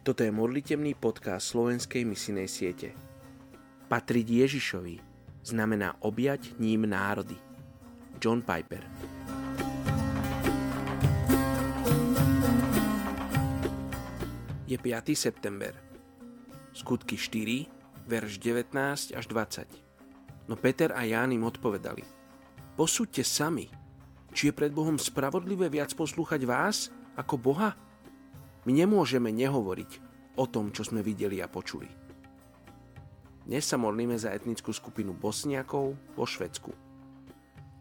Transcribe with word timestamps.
Toto 0.00 0.24
je 0.24 0.32
modlitebný 0.32 0.96
podcast 0.96 1.52
slovenskej 1.52 2.08
misinej 2.08 2.48
siete. 2.48 2.96
Patriť 3.92 4.48
Ježišovi 4.48 4.96
znamená 5.44 6.00
objať 6.00 6.56
ním 6.56 6.88
národy. 6.88 7.36
John 8.16 8.40
Piper 8.40 8.80
Je 14.64 14.78
5. 14.78 15.12
september. 15.12 15.76
Skutky 16.72 17.20
4, 17.20 17.68
verš 18.08 18.40
19 18.40 19.12
až 19.12 19.24
20. 19.28 19.68
No 20.48 20.56
Peter 20.56 20.96
a 20.96 21.04
Ján 21.04 21.34
im 21.36 21.44
odpovedali. 21.44 22.06
Posúďte 22.72 23.20
sami, 23.20 23.68
či 24.32 24.48
je 24.48 24.56
pred 24.56 24.72
Bohom 24.72 24.96
spravodlivé 24.96 25.68
viac 25.68 25.92
poslúchať 25.92 26.46
vás 26.48 26.88
ako 27.20 27.36
Boha? 27.36 27.89
My 28.68 28.76
nemôžeme 28.76 29.32
nehovoriť 29.32 29.90
o 30.36 30.44
tom, 30.44 30.68
čo 30.68 30.84
sme 30.84 31.00
videli 31.00 31.40
a 31.40 31.48
počuli. 31.48 31.88
Dnes 33.48 33.64
sa 33.64 33.80
modlíme 33.80 34.20
za 34.20 34.36
etnickú 34.36 34.68
skupinu 34.70 35.16
Bosniakov 35.16 35.96
vo 36.12 36.24
Švedsku. 36.28 36.70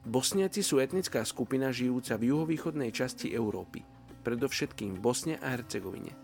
Bosniaci 0.08 0.64
sú 0.64 0.80
etnická 0.80 1.28
skupina 1.28 1.70
žijúca 1.70 2.16
v 2.16 2.32
juhovýchodnej 2.32 2.96
časti 2.96 3.36
Európy, 3.36 3.84
predovšetkým 4.24 4.98
v 4.98 5.04
Bosne 5.04 5.36
a 5.44 5.52
Hercegovine. 5.52 6.16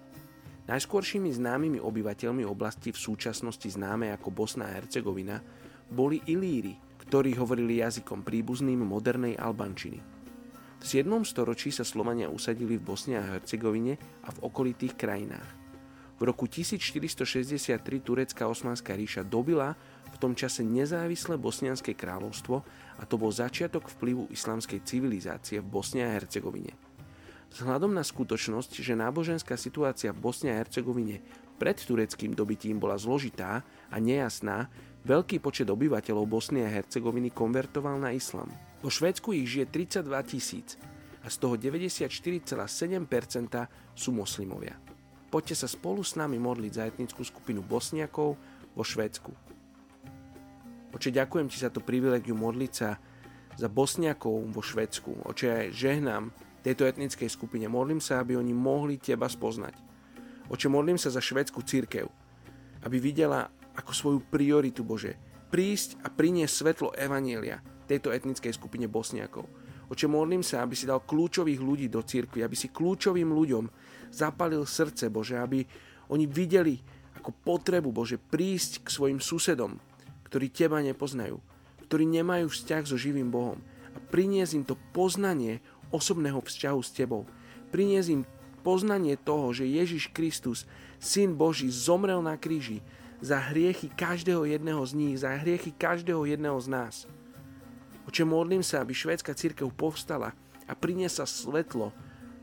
Najskôršími 0.66 1.30
známymi 1.35 1.77
obyvateľmi 1.77 2.48
oblasti 2.48 2.90
v 2.90 2.98
súčasnosti 2.98 3.68
známe 3.70 4.10
ako 4.16 4.34
Bosna 4.34 4.72
a 4.72 4.80
Hercegovina 4.80 5.38
boli 5.91 6.24
Ilíri, 6.26 6.80
ktorí 7.05 7.38
hovorili 7.38 7.84
jazykom 7.84 8.26
príbuzným 8.26 8.82
modernej 8.82 9.38
albančiny. 9.38 10.15
V 10.86 11.02
7. 11.02 11.26
storočí 11.26 11.74
sa 11.74 11.82
Slovania 11.82 12.30
usadili 12.30 12.78
v 12.78 12.94
Bosne 12.94 13.18
a 13.18 13.26
Hercegovine 13.26 13.98
a 14.22 14.30
v 14.30 14.38
okolitých 14.46 14.94
krajinách. 14.94 15.50
V 16.14 16.30
roku 16.30 16.46
1463 16.46 17.82
turecká 18.05 18.46
osmanská 18.46 18.94
ríša 18.94 19.26
dobila 19.26 19.74
v 20.14 20.18
tom 20.22 20.38
čase 20.38 20.62
nezávislé 20.62 21.42
bosnianské 21.42 21.98
kráľovstvo 21.98 22.62
a 23.02 23.04
to 23.10 23.18
bol 23.18 23.34
začiatok 23.34 23.90
vplyvu 23.98 24.30
islamskej 24.30 24.86
civilizácie 24.86 25.58
v 25.58 25.66
Bosne 25.66 26.05
a 26.05 26.14
Hercegovine. 26.14 26.77
Vzhľadom 27.49 27.90
na 27.90 28.05
skutočnosť, 28.05 28.77
že 28.86 28.94
náboženská 28.94 29.58
situácia 29.58 30.14
v 30.14 30.22
Bosne 30.22 30.54
a 30.54 30.62
Hercegovine 30.62 31.26
pred 31.58 31.82
tureckým 31.82 32.38
dobytím 32.38 32.77
bola 32.77 33.02
zložitá 33.02 33.66
a 33.90 33.98
nejasná, 33.98 34.70
veľký 35.06 35.38
počet 35.38 35.70
obyvateľov 35.70 36.26
Bosny 36.26 36.66
a 36.66 36.70
Hercegoviny 36.70 37.30
konvertoval 37.30 38.02
na 38.02 38.12
islam. 38.12 38.50
Vo 38.82 38.90
Švédsku 38.90 39.38
ich 39.38 39.46
žije 39.46 39.70
32 39.70 40.10
tisíc 40.26 40.82
a 41.22 41.30
z 41.30 41.36
toho 41.38 41.58
94,7% 41.58 42.10
sú 43.94 44.10
moslimovia. 44.14 44.78
Poďte 45.30 45.56
sa 45.62 45.68
spolu 45.70 46.02
s 46.02 46.18
nami 46.18 46.42
modliť 46.42 46.72
za 46.74 46.84
etnickú 46.90 47.22
skupinu 47.22 47.62
Bosniakov 47.62 48.38
vo 48.74 48.84
Švédsku. 48.84 49.30
Oče, 50.96 51.12
ďakujem 51.12 51.48
ti 51.52 51.60
za 51.60 51.70
to 51.70 51.84
privilegium 51.84 52.40
modliť 52.40 52.72
sa 52.72 52.96
za 53.60 53.68
Bosniakov 53.68 54.48
vo 54.48 54.62
Švédsku. 54.64 55.28
Oče, 55.28 55.70
žehnám 55.76 56.32
tejto 56.64 56.88
etnickej 56.88 57.28
skupine. 57.30 57.68
Modlím 57.68 58.00
sa, 58.00 58.24
aby 58.24 58.40
oni 58.40 58.56
mohli 58.56 58.96
teba 58.98 59.28
spoznať. 59.28 59.76
Oče, 60.48 60.72
modlím 60.72 60.96
sa 60.96 61.12
za 61.12 61.20
švedskú 61.20 61.62
církev, 61.68 62.08
aby 62.86 62.98
videla 63.02 63.52
ako 63.76 63.91
svoju 63.91 64.19
prioritu, 64.23 64.81
Bože, 64.81 65.19
prísť 65.51 66.00
a 66.03 66.12
priniesť 66.12 66.53
svetlo 66.53 66.90
Evanielia, 66.95 67.62
tejto 67.85 68.12
etnickej 68.12 68.56
skupine 68.56 68.90
Bosniakov. 68.90 69.45
Oče, 69.85 70.09
modlím 70.09 70.41
sa, 70.41 70.66
aby 70.66 70.73
si 70.73 70.90
dal 70.90 71.06
kľúčových 71.06 71.62
ľudí 71.62 71.88
do 71.91 72.01
cirkvi, 72.01 72.41
aby 72.41 72.57
si 72.57 72.73
kľúčovým 72.73 73.29
ľuďom 73.29 73.69
zapalil 74.09 74.66
srdce, 74.66 75.14
Bože, 75.14 75.38
aby 75.38 75.62
oni 76.09 76.25
videli 76.25 76.81
ako 77.22 77.30
potrebu, 77.46 77.94
Bože, 77.94 78.18
prísť 78.18 78.81
k 78.81 78.88
svojim 78.90 79.19
susedom, 79.22 79.78
ktorí 80.25 80.50
Teba 80.50 80.81
nepoznajú, 80.81 81.38
ktorí 81.85 82.09
nemajú 82.09 82.50
vzťah 82.50 82.84
so 82.90 82.97
živým 82.97 83.30
Bohom 83.30 83.62
a 83.94 83.97
priniesť 84.02 84.53
im 84.58 84.66
to 84.66 84.75
poznanie 84.91 85.62
osobného 85.94 86.41
vzťahu 86.41 86.80
s 86.81 86.90
Tebou. 86.91 87.30
Priniesť 87.69 88.09
im 88.09 88.22
poznanie 88.66 89.14
toho, 89.22 89.53
že 89.53 89.69
Ježiš 89.69 90.09
Kristus, 90.09 90.66
Syn 90.97 91.38
Boží, 91.38 91.69
zomrel 91.69 92.25
na 92.25 92.34
kríži 92.35 92.81
za 93.25 93.41
hriechy 93.41 93.90
každého 93.90 94.46
jedného 94.46 94.86
z 94.86 94.94
nich, 94.94 95.16
za 95.18 95.34
hriechy 95.34 95.74
každého 95.74 96.30
jedného 96.30 96.62
z 96.62 96.68
nás. 96.69 96.96
Oče, 98.06 98.22
modlím 98.22 98.62
sa, 98.62 98.86
aby 98.86 98.94
švédska 98.94 99.34
církev 99.34 99.66
povstala 99.74 100.38
a 100.69 100.74
priniesla 100.78 101.25
svetlo 101.25 101.90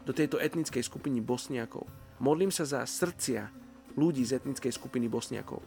do 0.02 0.10
tejto 0.10 0.42
etnickej 0.42 0.82
skupiny 0.82 1.22
Bosniakov. 1.22 1.86
Modlím 2.18 2.50
sa 2.50 2.66
za 2.66 2.82
srdcia 2.82 3.46
ľudí 3.94 4.26
z 4.26 4.42
etnickej 4.42 4.74
skupiny 4.74 5.06
Bosniakov, 5.06 5.62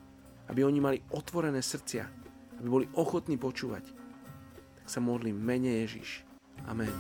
aby 0.52 0.68
oni 0.68 0.80
mali 0.84 0.98
otvorené 1.16 1.64
srdcia, 1.64 2.04
aby 2.60 2.68
boli 2.68 2.86
ochotní 3.00 3.40
počúvať. 3.40 3.88
Tak 4.84 4.88
sa 4.92 5.00
modlím 5.00 5.40
mene 5.40 5.88
Ježiš. 5.88 6.28
Amen. 6.68 6.92